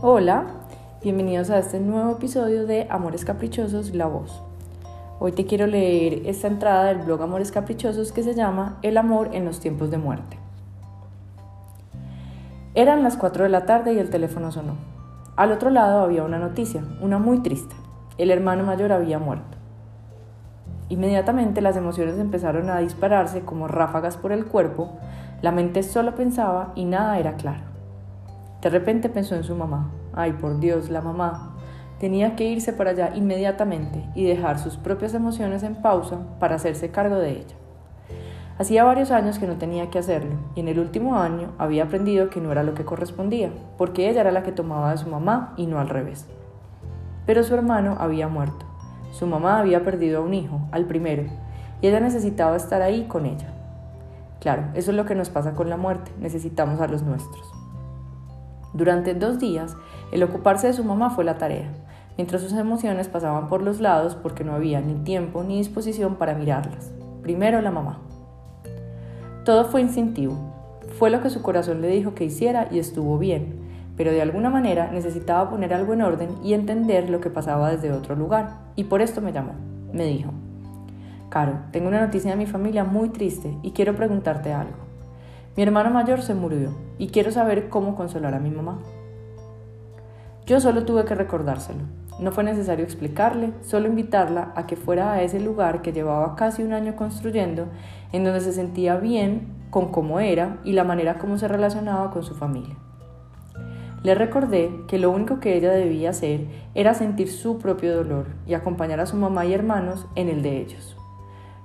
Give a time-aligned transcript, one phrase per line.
[0.00, 0.44] Hola,
[1.02, 4.44] bienvenidos a este nuevo episodio de Amores Caprichosos, La Voz.
[5.18, 9.30] Hoy te quiero leer esta entrada del blog Amores Caprichosos que se llama El amor
[9.32, 10.38] en los tiempos de muerte.
[12.76, 14.76] Eran las 4 de la tarde y el teléfono sonó.
[15.34, 17.74] Al otro lado había una noticia, una muy triste.
[18.18, 19.58] El hermano mayor había muerto.
[20.90, 24.92] Inmediatamente las emociones empezaron a dispararse como ráfagas por el cuerpo,
[25.42, 27.67] la mente solo pensaba y nada era claro.
[28.62, 29.90] De repente pensó en su mamá.
[30.12, 31.54] Ay, por Dios, la mamá.
[32.00, 36.90] Tenía que irse para allá inmediatamente y dejar sus propias emociones en pausa para hacerse
[36.90, 37.56] cargo de ella.
[38.58, 42.28] Hacía varios años que no tenía que hacerlo y en el último año había aprendido
[42.28, 45.54] que no era lo que correspondía, porque ella era la que tomaba de su mamá
[45.56, 46.26] y no al revés.
[47.24, 48.66] Pero su hermano había muerto.
[49.12, 51.24] Su mamá había perdido a un hijo, al primero,
[51.80, 53.54] y ella necesitaba estar ahí con ella.
[54.40, 57.57] Claro, eso es lo que nos pasa con la muerte, necesitamos a los nuestros.
[58.78, 59.76] Durante dos días,
[60.12, 61.66] el ocuparse de su mamá fue la tarea,
[62.16, 66.34] mientras sus emociones pasaban por los lados porque no había ni tiempo ni disposición para
[66.34, 66.92] mirarlas.
[67.20, 67.98] Primero la mamá.
[69.44, 70.38] Todo fue instintivo.
[70.96, 73.58] Fue lo que su corazón le dijo que hiciera y estuvo bien,
[73.96, 77.90] pero de alguna manera necesitaba poner algo en orden y entender lo que pasaba desde
[77.90, 79.54] otro lugar, y por esto me llamó.
[79.92, 80.30] Me dijo,
[81.30, 84.87] Caro, tengo una noticia de mi familia muy triste y quiero preguntarte algo.
[85.58, 88.78] Mi hermano mayor se murió y quiero saber cómo consolar a mi mamá.
[90.46, 91.80] Yo solo tuve que recordárselo.
[92.20, 96.62] No fue necesario explicarle, solo invitarla a que fuera a ese lugar que llevaba casi
[96.62, 97.66] un año construyendo,
[98.12, 102.22] en donde se sentía bien con cómo era y la manera como se relacionaba con
[102.22, 102.76] su familia.
[104.04, 108.54] Le recordé que lo único que ella debía hacer era sentir su propio dolor y
[108.54, 110.97] acompañar a su mamá y hermanos en el de ellos.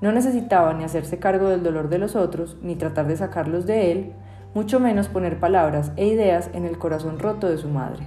[0.00, 3.90] No necesitaba ni hacerse cargo del dolor de los otros, ni tratar de sacarlos de
[3.90, 4.12] él,
[4.54, 8.06] mucho menos poner palabras e ideas en el corazón roto de su madre.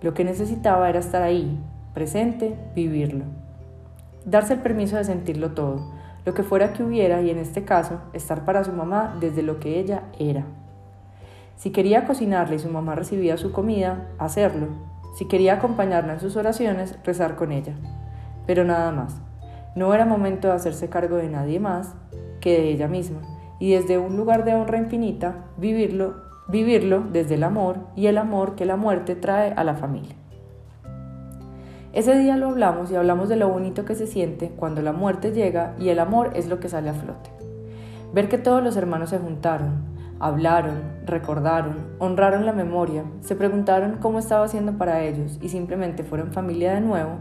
[0.00, 1.58] Lo que necesitaba era estar ahí,
[1.94, 3.24] presente, vivirlo.
[4.24, 5.92] Darse el permiso de sentirlo todo,
[6.24, 9.60] lo que fuera que hubiera y en este caso, estar para su mamá desde lo
[9.60, 10.44] que ella era.
[11.56, 14.68] Si quería cocinarle y su mamá recibía su comida, hacerlo.
[15.16, 17.74] Si quería acompañarla en sus oraciones, rezar con ella.
[18.46, 19.20] Pero nada más.
[19.78, 21.94] No era momento de hacerse cargo de nadie más
[22.40, 23.20] que de ella misma,
[23.60, 26.16] y desde un lugar de honra infinita, vivirlo,
[26.48, 30.16] vivirlo desde el amor y el amor que la muerte trae a la familia.
[31.92, 35.30] Ese día lo hablamos y hablamos de lo bonito que se siente cuando la muerte
[35.30, 37.30] llega y el amor es lo que sale a flote.
[38.12, 39.84] Ver que todos los hermanos se juntaron,
[40.18, 46.32] hablaron, recordaron, honraron la memoria, se preguntaron cómo estaba siendo para ellos y simplemente fueron
[46.32, 47.18] familia de nuevo,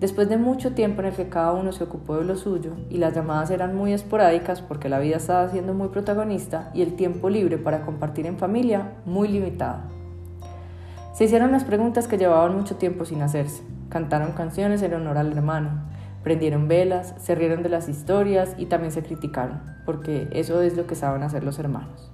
[0.00, 2.98] Después de mucho tiempo en el que cada uno se ocupó de lo suyo y
[2.98, 7.30] las llamadas eran muy esporádicas porque la vida estaba siendo muy protagonista y el tiempo
[7.30, 9.80] libre para compartir en familia muy limitado.
[11.14, 15.32] Se hicieron las preguntas que llevaban mucho tiempo sin hacerse, cantaron canciones en honor al
[15.32, 15.70] hermano,
[16.22, 20.86] prendieron velas, se rieron de las historias y también se criticaron, porque eso es lo
[20.86, 22.12] que saben hacer los hermanos.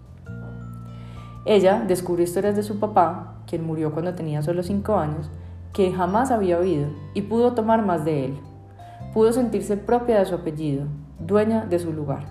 [1.45, 5.31] Ella descubrió historias de su papá, quien murió cuando tenía solo 5 años,
[5.73, 8.41] que jamás había oído y pudo tomar más de él.
[9.15, 10.87] Pudo sentirse propia de su apellido,
[11.19, 12.25] dueña de su lugar.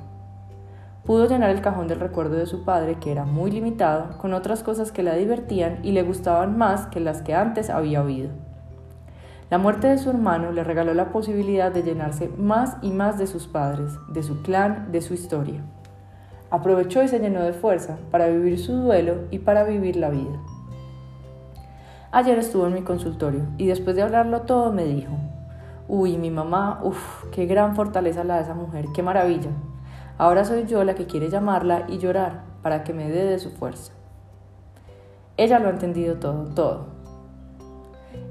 [1.05, 4.61] Pudo llenar el cajón del recuerdo de su padre, que era muy limitado, con otras
[4.61, 8.29] cosas que la divertían y le gustaban más que las que antes había oído.
[9.49, 13.27] La muerte de su hermano le regaló la posibilidad de llenarse más y más de
[13.27, 15.61] sus padres, de su clan, de su historia.
[16.51, 20.39] Aprovechó y se llenó de fuerza para vivir su duelo y para vivir la vida.
[22.13, 25.13] Ayer estuvo en mi consultorio y después de hablarlo todo me dijo,
[25.87, 29.51] uy, mi mamá, uff, qué gran fortaleza la de esa mujer, qué maravilla.
[30.17, 33.51] Ahora soy yo la que quiere llamarla y llorar para que me dé de su
[33.51, 33.93] fuerza.
[35.37, 36.87] Ella lo ha entendido todo, todo.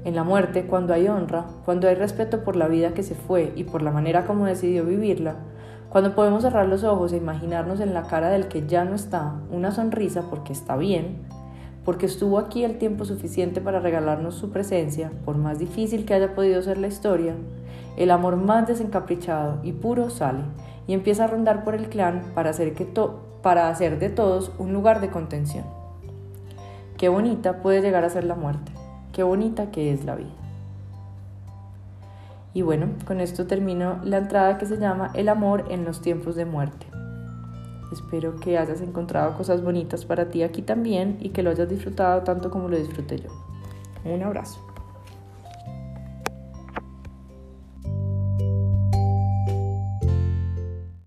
[0.03, 3.51] En la muerte, cuando hay honra, cuando hay respeto por la vida que se fue
[3.55, 5.37] y por la manera como decidió vivirla,
[5.89, 9.33] cuando podemos cerrar los ojos e imaginarnos en la cara del que ya no está
[9.49, 11.30] una sonrisa porque está bien,
[11.83, 16.35] porque estuvo aquí el tiempo suficiente para regalarnos su presencia, por más difícil que haya
[16.35, 17.35] podido ser la historia,
[17.97, 20.43] el amor más desencaprichado y puro sale
[20.87, 22.87] y empieza a rondar por el clan para hacer, que
[23.41, 25.65] para hacer de todos un lugar de contención.
[26.97, 28.71] Qué bonita puede llegar a ser la muerte,
[29.11, 30.29] qué bonita que es la vida.
[32.53, 36.35] Y bueno, con esto termino la entrada que se llama El amor en los tiempos
[36.35, 36.90] de muerte.
[37.91, 42.23] Espero que hayas encontrado cosas bonitas para ti aquí también y que lo hayas disfrutado
[42.23, 43.29] tanto como lo disfruté yo.
[44.05, 44.70] Un abrazo.